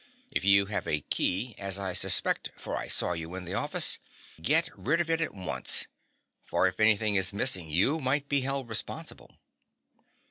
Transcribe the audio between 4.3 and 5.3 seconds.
get rid of it